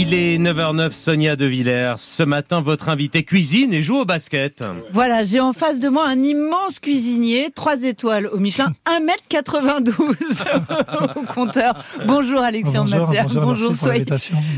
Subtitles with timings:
[0.00, 1.94] Il est 9h09, Sonia De Villers.
[1.98, 4.62] Ce matin, votre invité cuisine et joue au basket.
[4.92, 9.90] Voilà, j'ai en face de moi un immense cuisinier, 3 étoiles au Michelin, 1m92
[11.16, 11.74] au compteur.
[12.06, 13.22] Bonjour Alexandre bonjour, Mathia.
[13.24, 14.04] Bonjour, bonjour soyez,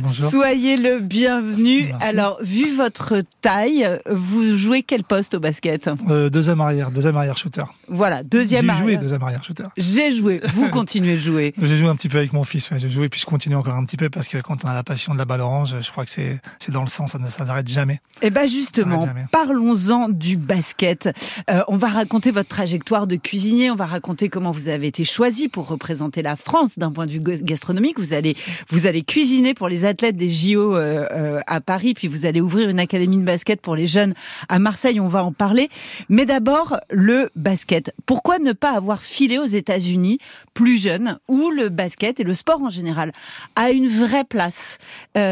[0.02, 0.30] bonjour.
[0.30, 1.84] soyez le bienvenu.
[1.86, 2.06] Merci.
[2.06, 5.88] Alors, vu votre taille, vous jouez quel poste au basket?
[6.10, 7.64] Euh, Deuxième arrière, deuxième arrière shooter.
[7.88, 8.84] Voilà, deuxième J'ai arrière.
[8.84, 9.64] joué deuxième arrière shooter.
[9.78, 10.42] J'ai joué.
[10.52, 11.54] Vous continuez de jouer.
[11.62, 12.70] J'ai joué un petit peu avec mon fils.
[12.70, 12.78] Ouais.
[12.78, 14.82] J'ai joué puis je continue encore un petit peu parce que quand on a la
[14.82, 18.00] passion de la balle orange, je crois que c'est dans le sang, ça n'arrête jamais.
[18.22, 21.08] Eh ben justement, parlons-en du basket.
[21.48, 25.04] Euh, on va raconter votre trajectoire de cuisinier, on va raconter comment vous avez été
[25.04, 27.98] choisi pour représenter la France d'un point de vue ga- gastronomique.
[27.98, 28.36] Vous allez
[28.68, 32.40] vous allez cuisiner pour les athlètes des JO euh, euh, à Paris, puis vous allez
[32.40, 34.14] ouvrir une académie de basket pour les jeunes
[34.48, 34.98] à Marseille.
[35.00, 35.68] On va en parler.
[36.08, 37.94] Mais d'abord le basket.
[38.04, 40.18] Pourquoi ne pas avoir filé aux États-Unis
[40.54, 43.12] plus jeune, où le basket et le sport en général
[43.56, 44.78] a une vraie place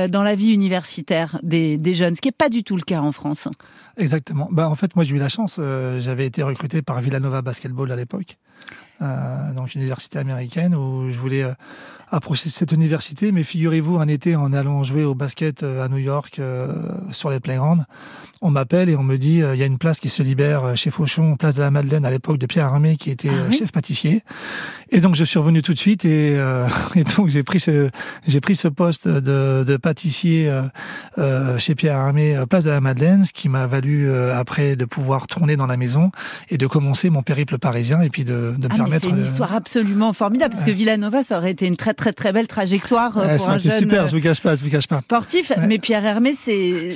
[0.08, 3.00] dans la vie universitaire des, des jeunes, ce qui n'est pas du tout le cas
[3.00, 3.48] en France.
[3.96, 4.48] Exactement.
[4.50, 5.56] Bah en fait, moi j'ai eu la chance.
[5.58, 8.38] euh, J'avais été recruté par Villanova Basketball à l'époque,
[9.00, 11.52] euh, donc une université américaine où je voulais euh,
[12.10, 13.32] approcher cette université.
[13.32, 16.72] Mais figurez-vous, un été, en allant jouer au basket euh, à New York euh,
[17.12, 17.84] sur les playgrounds,
[18.40, 20.76] on m'appelle et on me dit euh, il y a une place qui se libère
[20.76, 23.56] chez Fauchon, place de la Madeleine à l'époque de Pierre Armé qui était Ah oui
[23.56, 24.22] chef pâtissier.
[24.90, 27.90] Et donc je suis revenu tout de suite et, euh, et donc j'ai pris ce
[28.26, 30.52] j'ai pris ce poste de, de pâtissier
[31.58, 35.26] chez Pierre Armé, place de la Madeleine, ce qui m'a valu euh, après de pouvoir
[35.26, 36.10] tourner dans la maison
[36.48, 39.02] et de commencer mon périple parisien et puis de, de Ah, permettre.
[39.02, 42.32] c'est une histoire absolument formidable parce que Villanova, ça aurait été une très très très
[42.32, 44.62] belle trajectoire euh, Ouais, pour ça un jeune super, euh, je vous cache pas, je
[44.64, 44.98] vous cache pas.
[44.98, 45.50] sportif.
[45.50, 45.66] Ouais.
[45.66, 46.92] Mais Pierre Hermé, c'est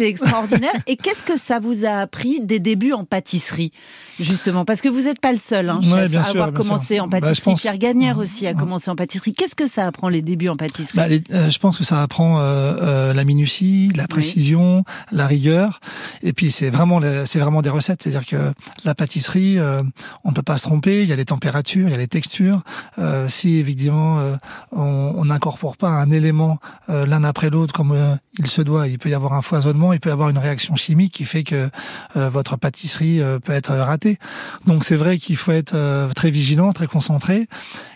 [0.00, 0.72] extraordinaire.
[0.86, 3.72] Et qu'est-ce que ça vous a appris des débuts en pâtisserie,
[4.20, 4.64] justement?
[4.64, 6.94] Parce que vous n'êtes pas le seul hein, Ouais, chef, bien à avoir bien commencé
[6.96, 7.04] sûr.
[7.04, 7.44] en Bah, pâtisserie.
[7.44, 9.32] pense- Pierre Gagnère aussi a commencé en pâtisserie.
[9.32, 10.96] Qu'est-ce que ça apprend les débuts en pâtisserie?
[10.96, 12.42] Bah, les- euh, je pense que ça apprend euh,
[12.80, 15.80] euh, la minutie, la précision, la rigueur,
[16.22, 18.02] et puis c'est vraiment c'est vraiment des recettes.
[18.02, 18.52] C'est-à-dire que
[18.84, 19.80] la pâtisserie, euh,
[20.24, 20.93] on ne peut pas se tromper.
[21.02, 22.62] Il y a les températures, il y a les textures.
[22.98, 24.36] Euh, si évidemment euh,
[24.72, 29.08] on n'incorpore pas un élément euh, l'un après l'autre comme il se doit, il peut
[29.08, 31.70] y avoir un foisonnement, il peut y avoir une réaction chimique qui fait que
[32.14, 34.18] votre pâtisserie peut être ratée.
[34.66, 37.46] Donc c'est vrai qu'il faut être très vigilant, très concentré.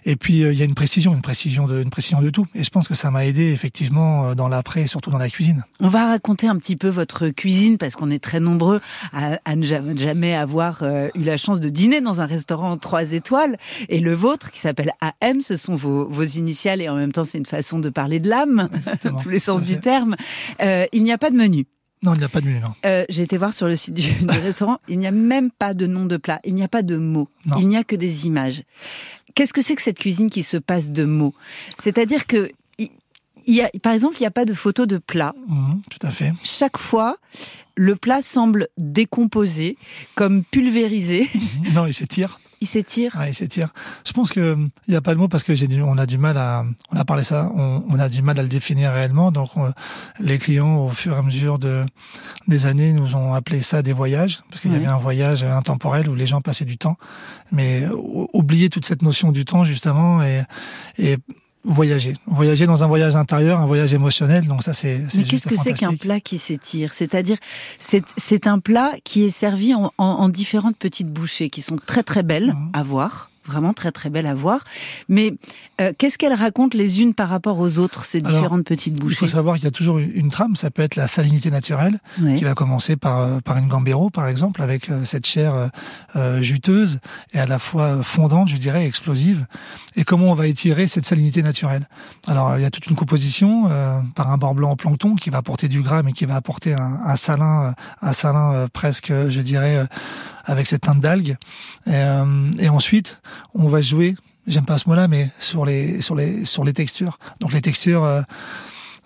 [0.04, 2.47] Et puis il y a une précision, une précision de, une précision de tout.
[2.54, 5.64] Et je pense que ça m'a aidé effectivement dans l'après, surtout dans la cuisine.
[5.81, 8.81] On va raconter un petit peu votre cuisine parce qu'on est très nombreux
[9.12, 10.82] à, à ne jamais, avoir
[11.14, 13.56] eu la chance de dîner dans un restaurant 3 étoiles.
[13.91, 17.25] Et le vôtre, qui s'appelle AM, ce sont vos, vos initiales et en même temps
[17.25, 19.19] c'est une façon de parler de l'âme, Exactement.
[19.19, 20.16] tous les sens du terme.
[20.62, 21.66] Euh, il n'y a pas de menu.
[22.03, 22.72] Non, il n'y a pas de menu, non.
[22.87, 25.75] Euh, J'ai été voir sur le site du, du restaurant, il n'y a même pas
[25.75, 27.56] de nom de plat, il n'y a pas de mots, Non.
[27.59, 28.62] il n'y a que des images.
[29.34, 31.34] Qu'est-ce que c'est que cette cuisine qui se passe de mots?
[31.82, 32.88] C'est-à-dire que, il
[33.47, 36.06] il y a, par exemple, il n'y a pas de photo de plat Mhm, tout
[36.06, 36.32] à fait.
[36.44, 37.16] chaque fois,
[37.76, 39.76] le plat semble décomposé,
[40.15, 41.28] comme pulvérisé.
[41.34, 41.72] Mhm.
[41.75, 42.41] non, il s'étire.
[42.60, 43.14] Il s'étire.
[43.16, 43.69] Ouais, il s'étire.
[44.06, 46.06] Je pense que hum, il n'y a pas de mot parce que j'ai on a
[46.06, 48.92] du mal à, on a parlé ça, on, on a du mal à le définir
[48.92, 49.30] réellement.
[49.30, 49.72] Donc on-
[50.19, 51.84] les clients, au fur et à mesure de
[52.48, 56.08] des années, nous ont appelé ça des voyages parce qu'il y avait un voyage intemporel
[56.08, 56.96] où les gens passaient du temps,
[57.52, 60.42] mais ou- oublier toute cette notion du temps justement et,
[60.98, 61.16] et
[61.64, 64.46] voyager, voyager dans un voyage intérieur, un voyage émotionnel.
[64.46, 65.00] Donc ça c'est.
[65.16, 66.92] Mais qu'est-ce que c'est qu'un plat qui s'étire?
[66.92, 67.36] C'est-à-dire,
[67.78, 71.76] c'est c'est un plat qui est servi en, en- en différentes petites bouchées qui sont
[71.84, 72.70] très très belles Mhm.
[72.72, 73.30] à voir.
[73.48, 74.62] Vraiment très très belles à voir.
[75.09, 75.34] Mais
[75.81, 79.00] euh, qu'est-ce qu'elles racontent les unes par rapport aux autres, ces Alors, différentes petites Il
[79.00, 80.54] bouchées faut savoir qu'il y a toujours une, trame.
[80.54, 81.98] Ça peut être la salinité naturelle.
[82.37, 85.69] Qui va commencer par, euh, par une gambero, par exemple, avec euh, cette chair euh,
[86.16, 87.00] euh, juteuse
[87.32, 89.47] et à la fois fondante, je dirais, explosive.
[89.97, 91.88] Et comment on va étirer cette salinité naturelle?
[92.26, 95.31] Alors, il y a toute une composition euh, par un bord blanc au plancton qui
[95.31, 99.41] va apporter du gras, mais qui va apporter un, un salin, un salin presque, je
[99.41, 99.87] dirais, euh,
[100.48, 101.36] avec cette teinte d'algue.
[101.86, 103.20] Et, euh, et ensuite,
[103.54, 104.16] on va jouer
[104.48, 107.19] j'aime pas ce mot-là, mais sur les sur les sur les textures.
[107.41, 108.22] Donc les textures euh,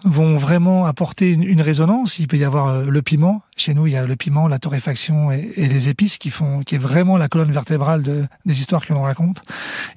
[0.05, 2.19] vont vraiment apporter une, une résonance.
[2.19, 3.43] Il peut y avoir euh, le piment.
[3.57, 6.61] Chez nous, il y a le piment, la torréfaction et, et les épices qui font,
[6.61, 9.43] qui est vraiment la colonne vertébrale de, des histoires que l'on raconte.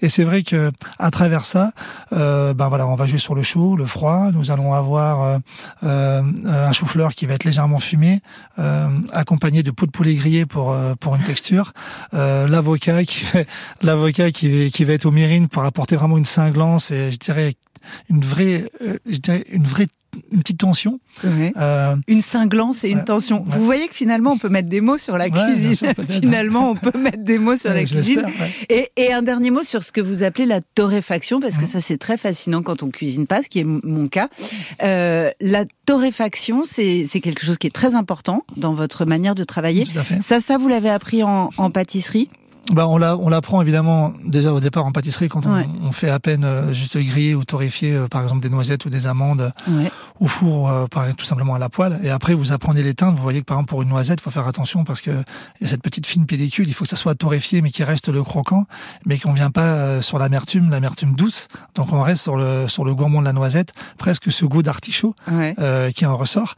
[0.02, 1.72] Et c'est vrai que à travers ça,
[2.14, 4.32] euh, ben voilà, on va jouer sur le chaud, le froid.
[4.32, 5.38] Nous allons avoir euh,
[5.84, 8.22] euh, un chou-fleur qui va être légèrement fumé,
[8.60, 11.74] euh, accompagné de peau de poulet grillé pour pour une texture.
[12.12, 13.26] L'avocat qui
[13.82, 17.56] l'avocat qui qui va être au mérine pour apporter vraiment une cinglance et je dirais
[18.10, 19.88] une vraie, euh, je dirais une vraie
[20.32, 21.00] une petite tension.
[21.24, 23.44] Euh, une cinglance et une tension.
[23.46, 25.76] Vous voyez que finalement, on peut mettre des mots sur la cuisine.
[26.10, 28.24] finalement, on peut mettre des mots sur la cuisine.
[28.70, 31.68] Et, et, un dernier mot sur ce que vous appelez la torréfaction, parce que mmh.
[31.68, 34.30] ça, c'est très fascinant quand on cuisine pas, ce qui est mon cas.
[34.84, 39.86] Euh, la torréfaction, c'est quelque chose qui est très important dans votre manière de travailler.
[40.22, 42.30] Ça, ça, vous l'avez appris en, en pâtisserie?
[42.74, 46.10] Bah on la, on l'apprend évidemment déjà au départ en pâtisserie quand on, on fait
[46.10, 49.54] à peine euh, juste griller ou torréfier euh, par exemple des noisettes ou des amandes
[49.68, 49.92] ouais.
[50.20, 52.00] au four euh, par, tout simplement à la poêle.
[52.04, 53.18] Et après vous apprenez les teintes.
[53.18, 55.12] Vous voyez que par exemple pour une noisette il faut faire attention parce que
[55.62, 56.68] y a cette petite fine pellicule.
[56.68, 58.66] Il faut que ça soit torréfié mais qu'il reste le croquant
[59.06, 61.48] mais qu'on vient pas sur l'amertume l'amertume douce.
[61.76, 65.16] Donc on reste sur le sur le gourmand de la noisette presque ce goût d'artichaut
[65.32, 65.56] ouais.
[65.94, 66.56] qui en ressort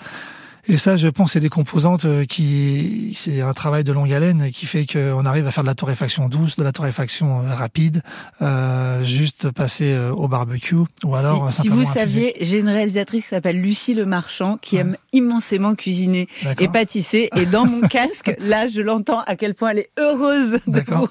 [0.70, 4.52] et ça, je pense, c'est des composantes euh, qui, c'est un travail de longue haleine
[4.52, 8.04] qui fait qu'on arrive à faire de la torréfaction douce, de la torréfaction euh, rapide,
[8.42, 10.76] euh, juste passer euh, au barbecue
[11.06, 11.54] ou alors.
[11.54, 15.74] Si, si vous saviez, j'ai une réalisatrice qui s'appelle Lucie Le Marchand qui aime immensément
[15.74, 16.28] cuisiner
[16.60, 17.30] et pâtisser.
[17.38, 21.08] Et dans mon casque, là, je l'entends à quel point elle est heureuse de vous,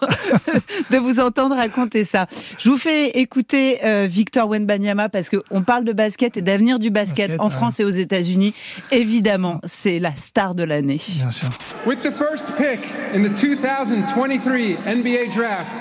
[0.91, 2.26] de vous, entendre raconter ça.
[2.59, 6.79] Je vous fais écouter euh, Victor Wenbanyama parce que on parle de basket et d'avenir
[6.79, 8.52] du basket, basket en France et aux États-Unis,
[8.91, 11.01] évidemment c'est la star de l'année.
[11.09, 11.49] Bien sûr.
[11.87, 12.81] With the first pick
[13.15, 15.73] in the 2023 NBA draft,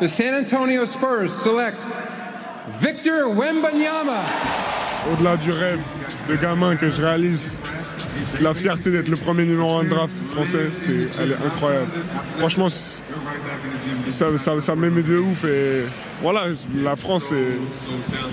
[0.00, 1.78] the San Antonio Spurs select
[2.80, 4.20] Victor Wembanyama.
[5.12, 5.80] Au-delà du rêve
[6.28, 7.60] de gamin que je réalise,
[8.40, 11.90] la fierté d'être le premier numéro 1 draft français, c'est, elle est incroyable.
[12.38, 15.82] Franchement, ça, ça, ça m'aime de ouf et
[16.22, 16.44] voilà,
[16.76, 17.34] la France,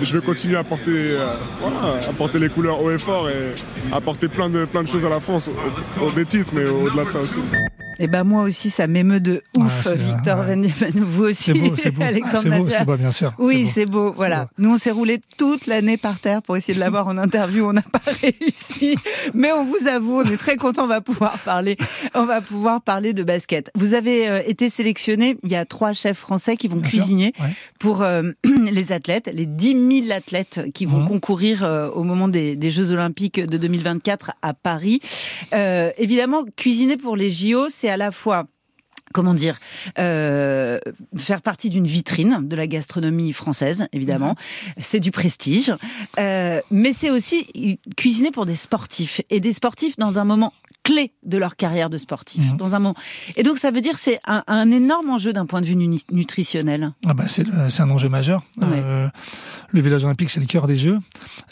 [0.02, 1.34] je vais continuer à porter, euh,
[2.08, 3.52] à porter les couleurs haut et fort et
[3.92, 5.50] apporter plein de, plein de choses à la France,
[6.00, 6.10] au, au
[6.52, 7.40] mais au-delà de ça aussi.
[8.02, 10.56] Eh ben moi aussi, ça m'émeut de ouf, Victor ouais.
[10.94, 12.02] Vous aussi, beau, beau.
[12.02, 13.32] Alexandre C'est beau, bien sûr.
[13.38, 14.12] Oui, c'est beau.
[14.16, 14.48] Voilà.
[14.58, 17.68] Nous, on s'est roulé toute l'année par terre pour essayer de l'avoir en interview.
[17.68, 18.96] On n'a pas réussi,
[19.34, 20.84] mais on vous avoue, on est très content.
[20.84, 21.76] On va pouvoir parler.
[22.14, 23.70] On va pouvoir parler de basket.
[23.74, 25.36] Vous avez euh, été sélectionné.
[25.42, 27.48] Il y a trois chefs français qui vont bien cuisiner ouais.
[27.78, 28.22] pour euh,
[28.72, 31.08] les athlètes, les 10 000 athlètes qui vont mmh.
[31.08, 35.00] concourir euh, au moment des, des, Jeux Olympiques de 2024 à Paris.
[35.54, 38.46] Euh, évidemment, cuisiner pour les JO, c'est à la fois
[39.12, 39.58] comment dire,
[39.98, 40.78] euh,
[41.16, 44.32] faire partie d'une vitrine de la gastronomie française, évidemment.
[44.32, 44.80] Mmh.
[44.82, 45.74] C'est du prestige.
[46.18, 49.20] Euh, mais c'est aussi cuisiner pour des sportifs.
[49.30, 50.52] Et des sportifs dans un moment
[51.22, 52.52] de leur carrière de sportif.
[52.52, 52.56] Mmh.
[52.56, 52.94] Dans un moment.
[53.36, 55.76] Et donc, ça veut dire c'est un, un, énorme enjeu d'un point de vue
[56.10, 56.92] nutritionnel.
[57.06, 57.46] Ah bah c'est
[57.80, 58.42] un enjeu majeur.
[58.58, 58.66] Ouais.
[58.70, 59.08] Euh,
[59.72, 60.98] le village olympique, c'est le cœur des Jeux.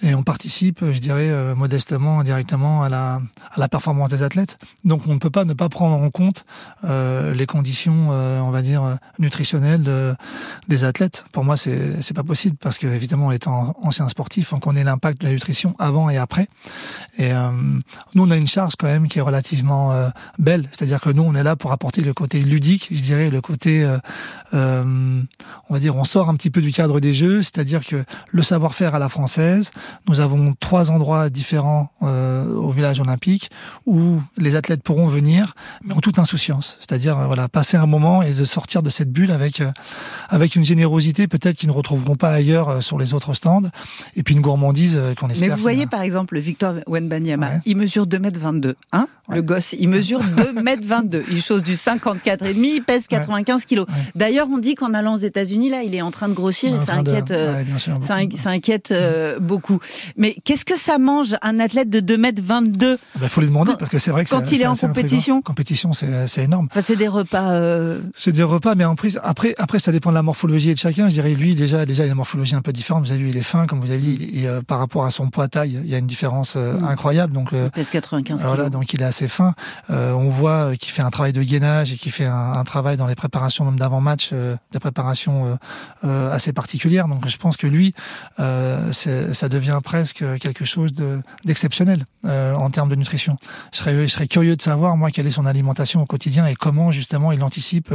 [0.02, 3.20] Et on participe, je dirais, euh, modestement, directement à la,
[3.52, 4.58] à la performance des athlètes.
[4.84, 6.44] Donc, on ne peut pas ne pas prendre en compte
[6.84, 10.14] euh, les conditions, on va dire, nutritionnelles de,
[10.68, 11.24] des athlètes.
[11.32, 15.20] Pour moi, c'est c'est pas possible parce que évidemment, étant ancien sportif, on connaît l'impact
[15.20, 16.48] de la nutrition avant et après.
[17.18, 17.30] Et
[18.14, 20.08] nous, on a une charge quand même qui est relativement euh,
[20.38, 23.40] belle, c'est-à-dire que nous, on est là pour apporter le côté ludique, je dirais, le
[23.40, 25.22] côté, euh,
[25.68, 28.42] on va dire, on sort un petit peu du cadre des jeux, c'est-à-dire que le
[28.42, 29.70] savoir-faire à la française.
[30.08, 33.50] Nous avons trois endroits différents au village olympique
[33.86, 35.54] où les athlètes pourront venir,
[35.84, 39.30] mais en toute insouciance, c'est-à-dire voilà, passer un moment et de sortir de cette bulle
[39.30, 39.62] avec
[40.28, 43.70] avec une générosité peut-être qu'ils ne retrouveront pas ailleurs euh, sur les autres stands,
[44.16, 45.48] et puis une gourmandise euh, qu'on espère.
[45.48, 47.60] Mais vous voyez par exemple le Victor Wenbanyama, ouais.
[47.66, 49.08] il mesure 2 m 22, hein?
[49.28, 49.36] Ouais.
[49.36, 51.24] Le gosse, il mesure 2 m 22.
[51.30, 53.86] Il chose du 54 et demi, il pèse 95 kilos.
[53.88, 53.94] Ouais.
[54.14, 56.78] D'ailleurs, on dit qu'en allant aux États-Unis, là, il est en train de grossir et
[56.78, 57.62] ça inquiète, euh,
[58.00, 59.78] ça, ça inquiète euh, beaucoup.
[60.16, 63.48] Mais qu'est-ce que ça mange un athlète de 2 m 22 Il bah, faut lui
[63.48, 65.42] demander parce que c'est vrai que quand il est, en compétition?
[65.42, 66.68] Compétition, c'est énorme.
[66.70, 67.50] Enfin, c'est des repas.
[67.52, 68.00] Euh...
[68.14, 69.20] C'est des repas, mais en prise.
[69.22, 71.08] Après, après, ça dépend de la morphologie de chacun.
[71.08, 73.04] Je dirais lui déjà, déjà, il a une morphologie un peu différente.
[73.04, 75.10] Vous avez vu, il est fin, comme vous avez dit, et, euh, par rapport à
[75.10, 76.84] son poids taille, il y a une différence euh, mmh.
[76.84, 77.32] incroyable.
[77.32, 78.70] Donc, il pèse 95 Voilà, kilos.
[78.70, 79.54] donc il assez fin.
[79.90, 82.96] Euh, on voit qu'il fait un travail de gainage et qu'il fait un, un, travail
[82.96, 85.58] dans les préparations même d'avant-match, euh, des préparations
[86.04, 87.08] euh, assez particulières.
[87.08, 87.94] Donc, je pense que lui,
[88.36, 90.92] ça devient presque quelque chose
[91.44, 93.36] d'exceptionnel de, en termes de nutrition.
[93.72, 96.54] Je serais, je serais curieux de savoir moi quelle est son alimentation au quotidien et
[96.54, 97.92] comment justement il anticipe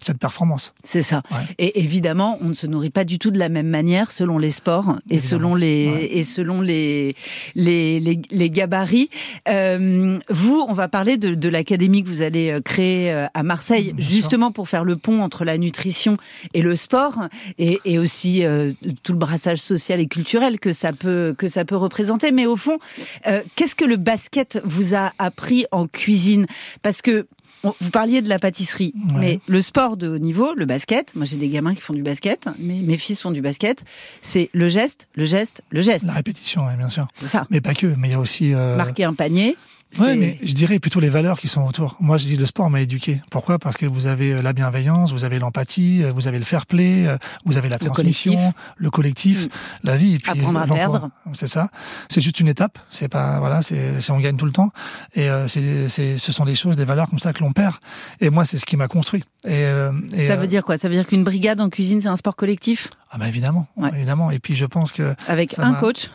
[0.00, 0.74] cette performance.
[0.84, 1.22] C'est ça.
[1.30, 1.38] Ouais.
[1.58, 4.50] Et évidemment, on ne se nourrit pas du tout de la même manière selon les
[4.50, 5.30] sports et évidemment.
[5.30, 6.04] selon les ouais.
[6.12, 7.14] et selon les
[7.54, 9.10] les, les, les gabarits.
[9.48, 10.18] Euh,
[10.50, 13.92] vous, on va parler de, de l'académie que vous allez euh, créer euh, à Marseille,
[13.92, 14.52] Bien justement sûr.
[14.54, 16.16] pour faire le pont entre la nutrition
[16.54, 17.28] et le sport,
[17.58, 21.64] et, et aussi euh, tout le brassage social et culturel que ça peut que ça
[21.64, 22.32] peut représenter.
[22.32, 22.78] Mais au fond,
[23.26, 26.46] euh, qu'est-ce que le basket vous a appris en cuisine?
[26.82, 27.26] Parce que
[27.62, 29.18] vous parliez de la pâtisserie, Ouais.
[29.20, 32.02] mais le sport de haut niveau, le basket, moi j'ai des gamins qui font du
[32.02, 33.84] basket, mes, mes fils font du basket,
[34.22, 36.06] c'est le geste, le geste, le geste.
[36.06, 37.04] La répétition, ouais, bien sûr.
[37.20, 37.44] C'est ça.
[37.50, 38.54] Mais pas que, mais il y a aussi.
[38.54, 39.56] euh, Marquer un panier.
[39.98, 41.96] Ouais, mais je dirais plutôt les valeurs qui sont autour.
[42.00, 43.20] Moi, je dis le sport m'a éduqué.
[43.30, 43.58] Pourquoi?
[43.58, 46.66] Parce que vous avez euh, la bienveillance, vous avez l'empathie, euh, vous avez le fair
[46.66, 48.54] play, euh, vous avez la Le transmission, collectif.
[48.76, 49.48] le collectif, Mm.
[49.84, 51.10] la vie et puis Apprendre à perdre.
[51.32, 51.70] C'est ça.
[52.08, 52.78] C'est juste une étape.
[52.90, 54.70] C'est pas voilà, c'est on gagne tout le temps.
[55.14, 57.74] Et euh, c'est c'est ce sont des choses, des valeurs comme ça que l'on perd.
[58.20, 59.24] Et moi, c'est ce qui m'a construit.
[59.44, 60.76] Et, euh, et, Ça veut dire quoi?
[60.78, 62.88] Ça veut dire qu'une brigade en cuisine, c'est un sport collectif?
[63.12, 63.90] Ah bah évidemment, Ouais.
[63.96, 64.30] évidemment.
[64.30, 66.10] Et puis je pense que avec un coach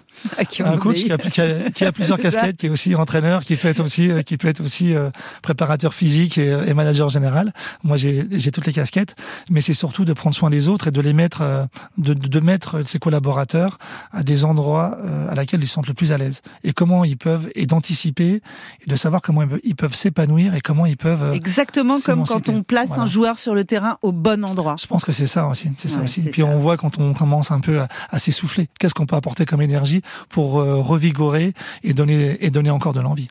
[0.50, 3.44] qui un coach qui a, qui a- qui a plusieurs casquettes, qui est aussi entraîneur,
[3.44, 5.10] qui peut être aussi, euh, qui peut être aussi euh,
[5.42, 7.52] préparateur physique et, et manager général.
[7.84, 9.16] Moi, j'ai toutes les casquettes,
[9.50, 11.66] mais c'est surtout de prendre soin des autres et de les mettre, euh,
[11.98, 13.80] de, de mettre ses collaborateurs
[14.12, 17.04] à des endroits euh, à laquelle ils se sentent le plus à l'aise et comment
[17.04, 18.42] ils peuvent et d'anticiper
[18.82, 21.24] et de savoir comment ils peuvent- s'épanouir et comment ils peuvent.
[21.24, 23.04] euh, Exactement comme quand on place Voilà.
[23.04, 24.76] un joueur sur le terrain au bon endroit.
[24.80, 25.70] Je pense que c'est ça aussi.
[25.78, 26.22] C'est ça Ouais, aussi.
[26.22, 26.48] Puis ça.
[26.48, 29.62] on voit quand on commence un peu à, à s'essouffler, qu'est-ce qu'on peut apporter comme
[29.62, 31.54] énergie pour euh, revigorer
[31.84, 33.30] et donner et donner encore de l'envie?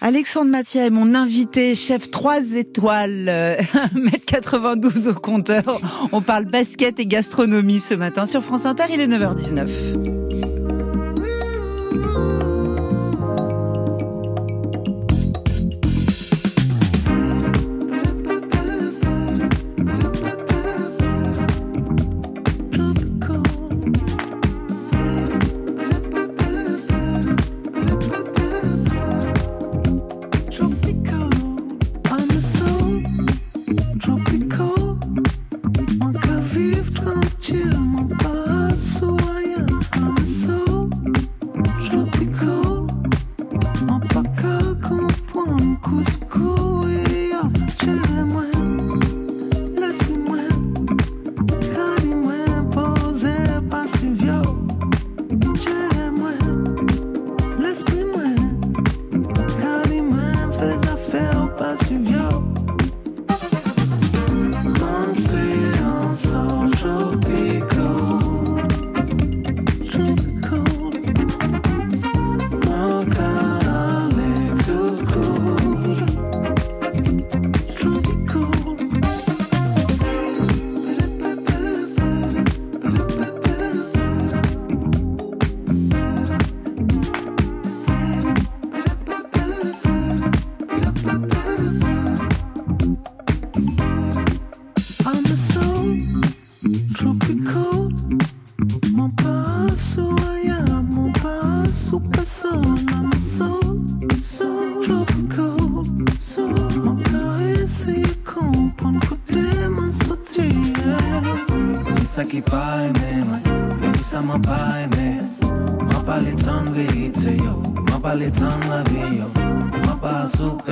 [0.00, 3.56] Alexandre Mathia est mon invité, chef 3 étoiles, euh,
[3.94, 5.80] 1m92 au compteur.
[6.12, 10.23] On parle basket et gastronomie ce matin sur France Inter, il est 9h19.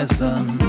[0.07, 0.62] Pas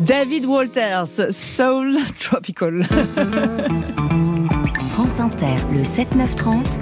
[0.00, 2.82] David Walters, Soul Tropical.
[4.90, 6.80] France Inter, le 7-9-30,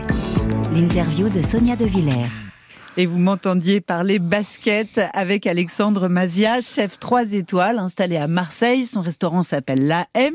[0.72, 2.45] L'interview de Sonia De Villers.
[2.98, 8.86] Et vous m'entendiez parler basket avec Alexandre Mazia, chef 3 étoiles, installé à Marseille.
[8.86, 10.32] Son restaurant s'appelle La M,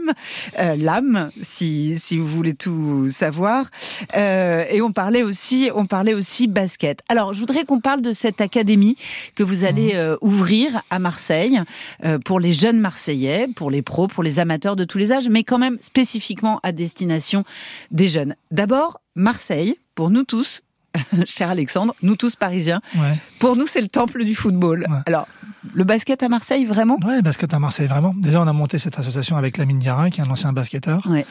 [0.60, 3.72] euh, l'âme, si, si vous voulez tout savoir.
[4.16, 7.02] Euh, et on parlait aussi, on parlait aussi basket.
[7.10, 8.96] Alors, je voudrais qu'on parle de cette académie
[9.36, 11.60] que vous allez euh, ouvrir à Marseille
[12.06, 15.30] euh, pour les jeunes Marseillais, pour les pros, pour les amateurs de tous les âges,
[15.30, 17.44] mais quand même spécifiquement à destination
[17.90, 18.36] des jeunes.
[18.52, 20.62] D'abord, Marseille, pour nous tous,
[21.26, 23.18] cher Alexandre, nous tous parisiens, Ouais.
[23.40, 24.86] pour nous, c'est le temple du football.
[24.90, 24.98] Ouais.
[25.06, 25.28] Alors,
[25.74, 26.98] le basket à Marseille, vraiment?
[27.06, 28.14] Ouais, basket à Marseille, vraiment.
[28.18, 31.26] Déjà, on a monté cette association avec Lamine Diarra, qui est un ancien basketteur, Ouais.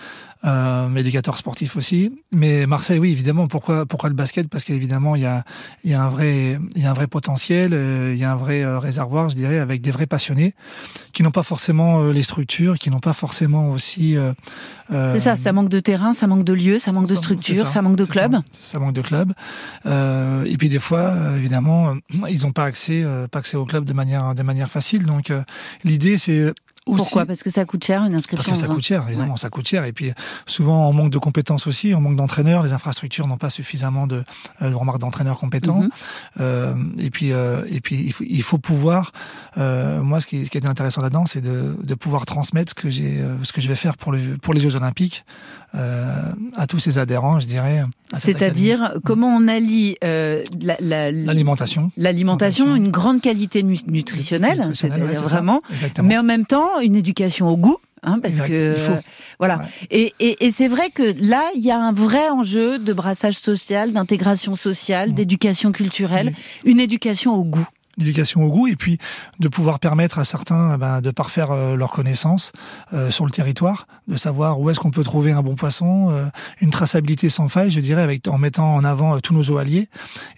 [0.45, 2.13] euh, éducateur sportif aussi.
[2.33, 3.49] Mais Marseille, oui, évidemment.
[3.49, 4.49] Pourquoi, pourquoi le basket?
[4.49, 5.45] Parce qu'évidemment, il y a,
[5.85, 8.33] il y a un vrai, il y a un vrai potentiel, euh, il y a
[8.33, 10.55] un vrai euh, réservoir, je dirais, avec des vrais passionnés
[11.13, 14.17] qui n'ont pas forcément les structures, qui n'ont pas forcément aussi.
[14.91, 17.83] C'est ça, ça manque de terrain, ça manque de lieu, ça manque de structure, ça,
[17.83, 18.41] manque de c'est ça, club.
[18.59, 19.33] Ça, manque de club.
[19.87, 23.05] Euh, et puis des fois, euh, évidemment, euh, ils n'ont pas accès,
[23.55, 25.07] au club de manière, de manière facile.
[25.07, 25.33] Donc
[25.85, 26.53] l'idée, c'est
[26.91, 27.27] aussi Pourquoi?
[27.27, 29.67] Parce que ça coûte cher une parce inscription que ça coûte cher, évidemment, ça coûte
[29.69, 29.85] cher.
[29.85, 30.13] Et puis
[30.47, 32.63] souvent, on manque de compétences aussi, on manque d'entraîneurs.
[32.63, 34.23] Les infrastructures n'ont pas suffisamment de,
[34.63, 35.81] euh, de remarques d'entraîneurs compétents.
[35.83, 35.91] Mhm.
[36.41, 39.13] Euh, et puis, euh, et puis, il faut, il faut pouvoir.
[39.59, 42.75] euh, moi, ce qui, ce qui était intéressant là-dedans, c'est de, de pouvoir transmettre ce
[42.75, 45.25] que j'ai, ce que je vais faire pour le, pour les Jeux Olympiques
[45.73, 47.85] à tous ces adhérents, je dirais.
[48.13, 52.75] C'est-à-dire, comment on allie la- la- l'alimentation, l'alimentation, Alimentation.
[52.77, 55.63] une grande qualité nu- nutritionnelle, Nutritionnelle, ouais, c'est-à-dire c'est ça, vraiment,
[56.03, 57.77] mais en même temps, une éducation au goût.
[58.03, 58.93] Hein, parce Exact, que faut.
[59.39, 59.65] voilà Ouais.
[59.91, 63.35] et, et, et c'est vrai que là il y a un vrai enjeu de brassage
[63.35, 65.13] social d'intégration sociale Mmh.
[65.13, 66.33] d'éducation culturelle
[66.65, 67.67] une éducation au goût
[67.97, 68.99] l'éducation au goût et puis
[69.39, 72.53] de pouvoir permettre à certains ben, de parfaire euh, leurs connaissances
[72.93, 76.27] euh, sur le territoire, de savoir où est-ce qu'on peut trouver un bon poisson, euh,
[76.61, 79.59] une traçabilité sans faille, je dirais, avec en mettant en avant euh, tous nos eaux
[79.59, 79.89] alliés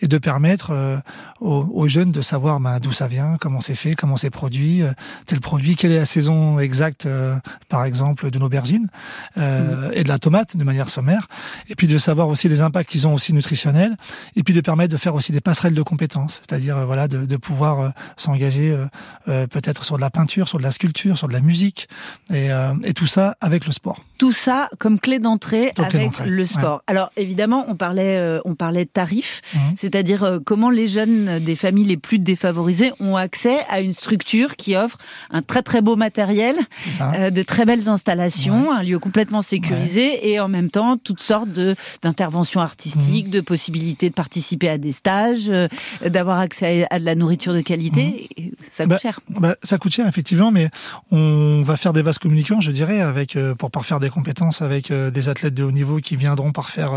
[0.01, 0.99] et de permettre euh,
[1.41, 4.83] aux, aux jeunes de savoir ben, d'où ça vient, comment c'est fait, comment c'est produit,
[4.83, 4.93] euh,
[5.27, 7.09] tel produit, quelle est la saison exacte,
[7.69, 8.89] par exemple, de l'aubergine
[9.39, 11.29] euh, et de la tomate de manière sommaire,
[11.69, 13.97] et puis de savoir aussi les impacts qu'ils ont aussi nutritionnels,
[14.37, 17.37] et puis de permettre de faire aussi des passerelles de compétences, c'est-à-dire voilà de, de
[17.43, 18.87] pouvoir euh, s'engager euh,
[19.29, 21.89] euh, peut-être sur de la peinture, sur de la sculpture, sur de la musique,
[22.33, 22.49] et,
[22.85, 24.01] et tout ça avec le sport.
[24.19, 26.47] tout ça comme clé d'entrée avec le ouais.
[26.49, 26.83] sport.
[26.87, 29.75] Alors évidemment, on parlait, on parlait de tarifs, Mhm.
[29.77, 34.77] c'est-à-dire comment les jeunes des familles les plus défavorisées ont accès à une structure qui
[34.77, 34.97] offre
[35.31, 36.57] un très très beau matériel,
[37.31, 41.49] de très belles installations, un lieu complètement sécurisé et en même temps toutes sortes
[42.03, 43.33] d'interventions artistiques, Mhm.
[43.33, 45.51] de possibilités de participer à des stages,
[46.05, 48.29] d'avoir accès à, à de la nourriture de qualité.
[48.37, 49.21] Et Ça coûte Bah, cher.
[49.29, 50.71] Bah, ça coûte cher effectivement, mais
[51.11, 54.91] on va faire des vases communicants, je dirais, avec euh, pour parfaire des compétences avec
[54.91, 56.93] euh, des athlètes de haut niveau qui viendront parfaire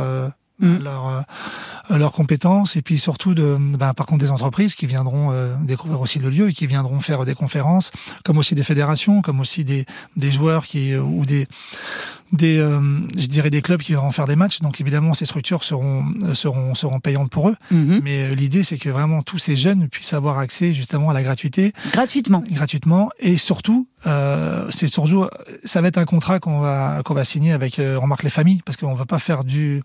[0.64, 0.84] euh, Mm.
[0.84, 5.32] leurs euh, leurs compétences, et puis surtout de, bah, par contre des entreprises qui viendront
[5.32, 7.92] euh, découvrir aussi le lieu et qui viendront faire des conférences,
[8.24, 11.48] comme aussi des fédérations, comme aussi des des joueurs qui euh, ou des
[12.32, 12.80] des euh,
[13.16, 14.60] je dirais des clubs qui viendront faire des matchs.
[14.62, 18.02] Donc évidemment ces structures seront euh, seront seront payantes pour eux, Mhm.
[18.04, 21.22] mais euh, l'idée c'est que vraiment tous ces jeunes puissent avoir accès justement à la
[21.24, 22.44] gratuité Gratuitement.
[22.52, 25.28] gratuitement et surtout euh, c'est surtout
[25.64, 28.62] ça va être un contrat qu'on va qu'on va signer avec euh, remarque les familles
[28.66, 29.84] parce qu'on veut pas faire du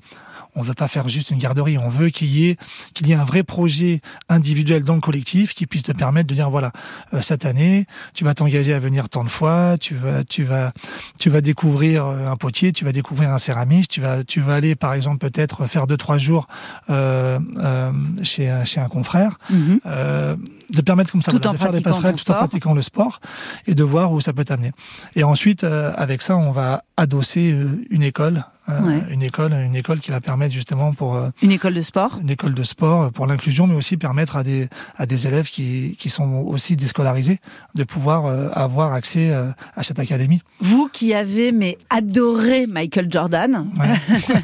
[0.54, 2.56] on veut pas faire juste une garderie on veut qu'il y ait
[2.94, 6.34] qu'il y ait un vrai projet individuel dans le collectif qui puisse te permettre de
[6.34, 6.72] dire voilà
[7.14, 10.72] euh, cette année tu vas t'engager à venir tant de fois tu vas tu vas
[11.18, 14.54] tu vas découvrir euh, un potier tu vas découvrir un céramiste tu vas tu vas
[14.54, 16.48] aller par exemple peut-être faire deux trois jours
[16.90, 19.80] euh, euh, chez un- chez un confrère Mhm.
[19.86, 20.36] euh,
[20.72, 23.20] de permettre comme ça voilà, de faire des passerelles tout en pratiquant le sport
[23.66, 24.72] et de voir où ça peut t'amener.
[25.16, 29.02] Et ensuite, euh, avec ça, on va adosser euh, une école, euh, Ouais.
[29.10, 32.18] une école, une école qui va permettre justement pour euh, Une école de sport.
[32.22, 35.96] une école de sport pour l'inclusion, mais aussi permettre à des à des élèves qui
[35.98, 37.40] qui sont aussi déscolarisés
[37.74, 40.40] de pouvoir avoir accès à cette académie.
[40.60, 43.88] Vous qui avez mais adoré Michael Jordan, Ouais.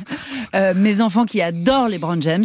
[0.57, 2.45] euh, mes enfants qui adorent les Brown James,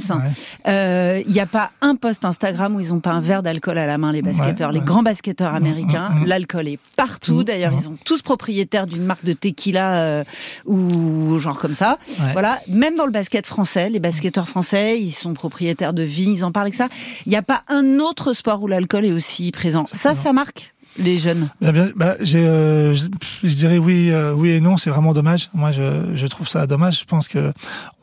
[0.67, 1.23] Ouais.
[1.25, 3.87] il n'y a pas un post Instagram où ils n'ont pas un verre d'alcool à
[3.87, 4.85] la main, les basketteurs, Ouais, les ouais.
[4.85, 6.09] grands basketteurs américains.
[6.09, 6.25] mm, mm.
[6.27, 7.37] L'alcool est partout.
[7.37, 7.77] Tout, D'ailleurs, mm.
[7.77, 10.23] ils sont tous propriétaires d'une marque de tequila euh,
[10.65, 11.97] ou genre comme ça.
[12.19, 12.33] Ouais.
[12.33, 12.59] Voilà.
[12.67, 16.51] Même dans le basket français, les basketteurs français, ils sont propriétaires de vignes, ils en
[16.51, 16.87] parlent avec ça.
[17.25, 19.85] Il n'y a pas un autre sport où l'alcool est aussi présent.
[19.91, 20.73] Ça, ça marque?
[20.97, 21.49] Les jeunes?
[21.61, 23.05] Bah, bien, bah, j'ai, euh, je,
[23.43, 24.77] je dirais oui, euh, oui et non.
[24.77, 25.49] C'est vraiment dommage.
[25.53, 26.99] Moi, je, je trouve ça dommage.
[26.99, 27.53] Je pense que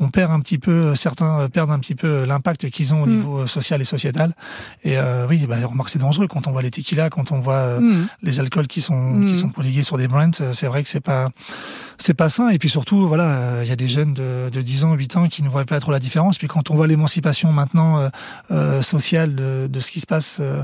[0.01, 3.07] on perd un petit peu, euh, certains perdent un petit peu l'impact qu'ils ont au
[3.07, 3.11] Mm.
[3.11, 4.35] niveau euh, social et sociétal.
[4.85, 7.55] Et euh, oui, bah, remarque, c'est dangereux quand on voit les tequila, quand on voit
[7.55, 8.09] euh, Mm.
[8.23, 9.27] les alcools qui sont Mm.
[9.29, 10.31] qui sont pollués sur des brands.
[10.41, 11.29] euh, C'est vrai que c'est pas
[11.99, 12.49] c'est pas sain.
[12.51, 15.17] Et puis surtout, voilà, euh, il y a des jeunes de, de 10 ans, 8
[15.17, 16.39] ans qui ne voient pas trop la différence.
[16.39, 18.09] Puis quand on voit l'émancipation maintenant euh,
[18.51, 20.39] euh, sociale de, de ce qui se passe.
[20.41, 20.63] euh,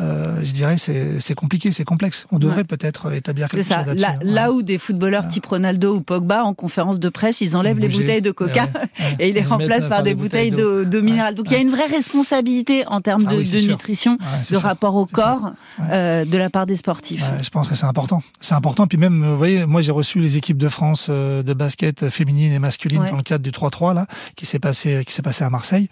[0.00, 2.26] euh, je dirais c'est c'est compliqué, c'est complexe.
[2.32, 2.64] On devrait Ouais.
[2.64, 3.78] peut-être établir quelque ça.
[3.84, 4.02] chose là-dessus.
[4.06, 4.32] Là, Ouais.
[4.32, 7.88] là où des footballeurs type Ronaldo ou Pogba en conférence de presse, ils enlèvent les
[7.88, 8.68] bouteilles de coca
[9.20, 11.34] et ils les Ils remplacent par des bouteilles d'eau d'eau minérale.
[11.34, 14.44] Donc il y a une vraie responsabilité en termes Ah de, oui, de nutrition, de
[14.44, 14.62] sûr.
[14.62, 15.52] rapport au corps
[15.90, 17.22] euh, de la part des sportifs.
[17.42, 18.22] Je pense que c'est important.
[18.40, 18.86] C'est important.
[18.86, 22.52] Puis même, vous voyez, moi j'ai reçu les équipes de France euh, de basket féminine
[22.52, 23.10] et masculine Ouais.
[23.10, 25.88] dans le cadre du 3-3 là, qui s'est passé, qui s'est passé à Marseille.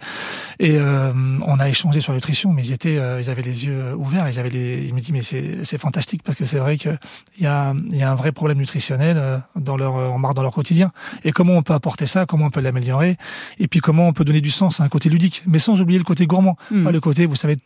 [0.59, 1.11] Et euh,
[1.45, 4.29] on a échangé sur la nutrition, mais ils étaient, euh, ils avaient les yeux ouverts.
[4.29, 6.89] Ils avaient les, ils me disent mais c'est, c'est fantastique parce que c'est vrai que
[7.37, 10.19] il y a, il y a un vrai problème nutritionnel euh, dans leur, euh, en
[10.19, 10.91] marre dans leur quotidien.
[11.23, 13.17] Et comment on peut apporter ça, comment on peut l'améliorer,
[13.59, 15.97] et puis comment on peut donner du sens à un côté ludique, mais sans oublier
[15.99, 16.83] le côté gourmand, Mm.
[16.83, 17.57] pas le côté, vous savez,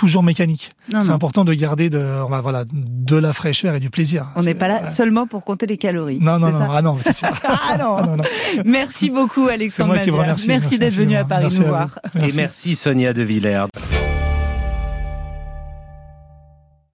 [0.00, 0.70] toujours mécanique.
[0.88, 1.98] C'est important de garder de,
[2.30, 4.28] bah, voilà, de la fraîcheur et du plaisir.
[4.34, 4.86] On n'est pas là ouais.
[4.86, 6.18] seulement pour compter les calories.
[6.20, 7.28] Non, non, non, ça ah non, c'est sûr.
[7.44, 7.96] Ah non.
[7.98, 8.24] Ah non, non.
[8.64, 10.22] Merci beaucoup Alexandre C'est moi qui vous Mazia.
[10.22, 10.48] remercie.
[10.48, 11.24] Merci Merci d'être venu à.
[11.24, 11.98] Paris Merci nous à voir.
[12.14, 13.66] Et merci Sonia De Villers.